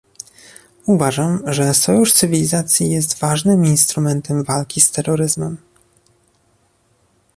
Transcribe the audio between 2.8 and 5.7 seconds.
jest ważnym instrumentem walki z terroryzmem